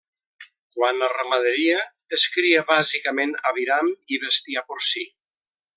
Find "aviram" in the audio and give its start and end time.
3.53-3.95